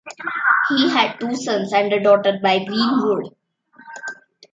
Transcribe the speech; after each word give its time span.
He 0.69 0.89
had 0.89 1.19
two 1.19 1.35
sons 1.35 1.71
and 1.73 1.93
a 1.93 1.99
daughter 2.01 2.39
by 2.41 2.57
Greenwood. 2.65 3.35